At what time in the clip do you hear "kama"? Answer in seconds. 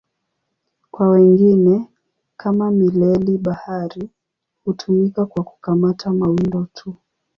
2.37-2.71